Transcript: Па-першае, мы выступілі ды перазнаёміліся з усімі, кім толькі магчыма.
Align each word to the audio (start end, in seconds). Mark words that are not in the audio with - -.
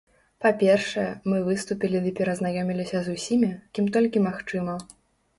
Па-першае, 0.43 1.09
мы 1.33 1.41
выступілі 1.49 1.97
ды 2.05 2.13
перазнаёміліся 2.19 2.97
з 3.07 3.13
усімі, 3.17 3.49
кім 3.77 3.91
толькі 3.99 4.23
магчыма. 4.29 4.75